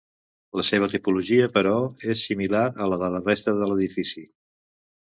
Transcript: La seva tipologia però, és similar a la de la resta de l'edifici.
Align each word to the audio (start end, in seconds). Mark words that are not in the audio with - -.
La 0.59 0.63
seva 0.69 0.87
tipologia 0.93 1.49
però, 1.59 1.75
és 2.15 2.25
similar 2.31 2.65
a 2.71 2.89
la 2.95 3.01
de 3.05 3.13
la 3.19 3.25
resta 3.31 3.57
de 3.63 3.71
l'edifici. 3.71 4.27